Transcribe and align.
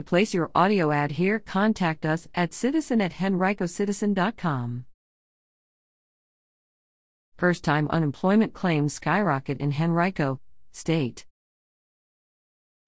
To 0.00 0.04
place 0.04 0.32
your 0.32 0.50
audio 0.54 0.92
ad 0.92 1.10
here, 1.10 1.38
contact 1.38 2.06
us 2.06 2.26
at 2.34 2.54
citizen 2.54 3.02
at 3.02 3.12
henricocitizen.com. 3.12 4.86
First 7.36 7.62
time 7.62 7.86
unemployment 7.90 8.54
claims 8.54 8.94
skyrocket 8.94 9.60
in 9.60 9.74
Henrico, 9.78 10.40
State. 10.72 11.26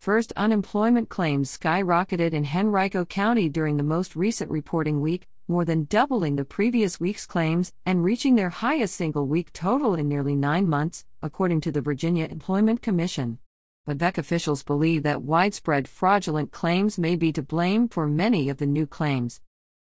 First 0.01 0.33
unemployment 0.39 1.11
claims 1.11 1.55
skyrocketed 1.55 2.33
in 2.33 2.47
Henrico 2.47 3.05
County 3.05 3.51
during 3.51 3.77
the 3.77 3.83
most 3.83 4.17
recent 4.17 4.51
reporting 4.51 5.03
week, 5.03 5.29
more 5.47 5.67
than 5.67 5.85
doubling 5.85 6.37
the 6.37 6.47
previous 6.47 6.99
week's 6.99 7.27
claims 7.27 7.75
and 7.85 8.03
reaching 8.03 8.37
their 8.37 8.49
highest 8.49 8.95
single 8.95 9.27
week 9.27 9.53
total 9.53 9.97
in 9.97 10.09
nearly 10.09 10.35
nine 10.35 10.67
months, 10.67 11.05
according 11.21 11.61
to 11.61 11.71
the 11.71 11.83
Virginia 11.83 12.25
Employment 12.25 12.81
Commission. 12.81 13.39
But 13.85 13.99
VEC 13.99 14.19
officials 14.19 14.63
believe 14.63 15.03
that 15.03 15.23
widespread 15.23 15.89
fraudulent 15.89 16.53
claims 16.53 16.99
may 16.99 17.17
be 17.17 17.33
to 17.33 17.43
blame 17.43 17.89
for 17.89 18.07
many 18.07 18.49
of 18.49 18.59
the 18.59 18.67
new 18.67 18.87
claims. 18.87 19.41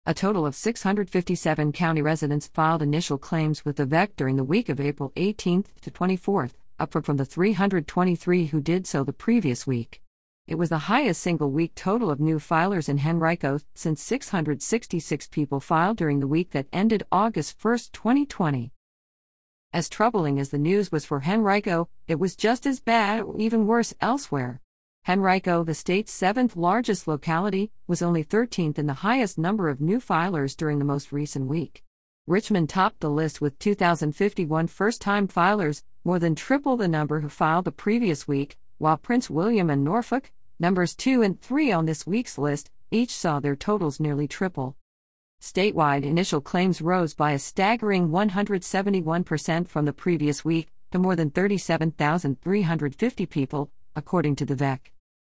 A 0.05 0.13
total 0.13 0.45
of 0.45 0.55
657 0.55 1.71
county 1.71 2.01
residents 2.01 2.47
filed 2.47 2.81
initial 2.81 3.17
claims 3.17 3.63
with 3.63 3.77
the 3.77 3.85
VEC 3.85 4.15
during 4.15 4.35
the 4.35 4.43
week 4.43 4.67
of 4.67 4.79
April 4.79 5.13
18 5.15 5.65
to 5.81 5.91
24 5.91 6.49
up 6.79 6.91
from 6.91 7.17
the 7.17 7.25
323 7.25 8.47
who 8.47 8.59
did 8.59 8.85
so 8.85 9.03
the 9.03 9.13
previous 9.13 9.65
week. 9.65 10.01
It 10.45 10.55
was 10.55 10.67
the 10.67 10.89
highest 10.89 11.21
single 11.21 11.51
week 11.51 11.73
total 11.73 12.11
of 12.11 12.19
new 12.19 12.39
filers 12.39 12.89
in 12.89 12.99
Henrico 12.99 13.59
since 13.75 14.03
666 14.03 15.27
people 15.27 15.61
filed 15.61 15.95
during 15.95 16.19
the 16.19 16.27
week 16.27 16.51
that 16.51 16.67
ended 16.73 17.03
August 17.11 17.55
1, 17.63 17.77
2020. 17.93 18.72
As 19.73 19.89
troubling 19.89 20.39
as 20.39 20.49
the 20.49 20.59
news 20.59 20.91
was 20.91 21.03
for 21.03 21.23
Henrico, 21.27 21.89
it 22.07 22.19
was 22.19 22.35
just 22.35 22.67
as 22.67 22.79
bad 22.79 23.21
or 23.21 23.35
even 23.39 23.65
worse 23.65 23.91
elsewhere. 23.99 24.61
Henrico, 25.09 25.63
the 25.63 25.73
state's 25.73 26.13
seventh 26.13 26.55
largest 26.55 27.07
locality, 27.07 27.71
was 27.87 28.03
only 28.03 28.23
13th 28.23 28.77
in 28.77 28.85
the 28.85 29.01
highest 29.01 29.39
number 29.39 29.69
of 29.69 29.81
new 29.81 29.99
filers 29.99 30.55
during 30.55 30.77
the 30.77 30.85
most 30.85 31.11
recent 31.11 31.47
week. 31.47 31.81
Richmond 32.27 32.69
topped 32.69 32.99
the 32.99 33.09
list 33.09 33.41
with 33.41 33.57
2,051 33.57 34.67
first 34.67 35.01
time 35.01 35.27
filers, 35.27 35.81
more 36.03 36.19
than 36.19 36.35
triple 36.35 36.77
the 36.77 36.87
number 36.87 37.21
who 37.21 37.29
filed 37.29 37.65
the 37.65 37.71
previous 37.71 38.27
week, 38.27 38.57
while 38.77 38.95
Prince 38.95 39.27
William 39.27 39.71
and 39.71 39.83
Norfolk, 39.83 40.31
numbers 40.59 40.93
2 40.93 41.23
and 41.23 41.41
3 41.41 41.71
on 41.71 41.87
this 41.87 42.05
week's 42.05 42.37
list, 42.37 42.69
each 42.91 43.11
saw 43.11 43.39
their 43.39 43.55
totals 43.55 43.99
nearly 43.99 44.27
triple. 44.27 44.77
Statewide 45.43 46.05
initial 46.05 46.39
claims 46.39 46.81
rose 46.81 47.13
by 47.13 47.33
a 47.33 47.37
staggering 47.37 48.07
171% 48.07 49.67
from 49.67 49.83
the 49.83 49.91
previous 49.91 50.45
week 50.45 50.69
to 50.93 50.97
more 50.97 51.17
than 51.17 51.29
37,350 51.31 53.25
people, 53.25 53.69
according 53.93 54.37
to 54.37 54.45
the 54.45 54.55
VEC. 54.55 54.79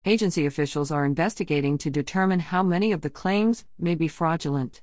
Agency 0.05 0.45
officials 0.45 0.91
are 0.91 1.03
investigating 1.03 1.77
to 1.79 1.89
determine 1.89 2.39
how 2.39 2.63
many 2.63 2.93
of 2.93 3.01
the 3.01 3.09
claims 3.09 3.65
may 3.77 3.95
be 3.95 4.07
fraudulent. 4.07 4.81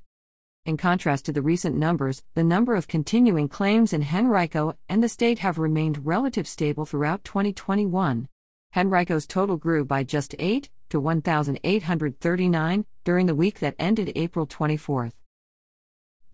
In 0.67 0.77
contrast 0.77 1.25
to 1.25 1.33
the 1.33 1.41
recent 1.41 1.75
numbers, 1.75 2.23
the 2.35 2.45
number 2.45 2.75
of 2.75 2.87
continuing 2.87 3.49
claims 3.49 3.95
in 3.95 4.09
Henrico 4.15 4.77
and 4.91 5.03
the 5.03 5.09
state 5.09 5.39
have 5.39 5.57
remained 5.57 6.05
relative 6.05 6.47
stable 6.47 6.85
throughout 6.85 7.25
2021. 7.25 8.29
Henrico's 8.73 9.27
total 9.27 9.57
grew 9.57 9.87
by 9.87 10.05
just 10.05 10.35
8 10.39 10.69
to 10.95 11.01
1,839 11.01 12.85
during 13.03 13.27
the 13.27 13.35
week 13.35 13.59
that 13.59 13.75
ended 13.81 14.13
April 14.15 14.47
24. 14.47 15.11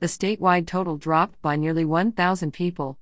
The 0.00 0.06
statewide 0.06 0.66
total 0.66 0.98
dropped 0.98 1.40
by 1.40 1.56
nearly 1.56 1.86
1,000 1.86 2.52
people, 2.52 2.98